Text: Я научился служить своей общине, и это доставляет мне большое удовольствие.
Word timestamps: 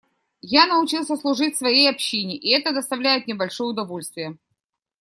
Я 0.41 0.65
научился 0.65 1.15
служить 1.15 1.55
своей 1.59 1.87
общине, 1.87 2.35
и 2.35 2.49
это 2.49 2.73
доставляет 2.73 3.27
мне 3.27 3.35
большое 3.35 3.69
удовольствие. 3.69 4.35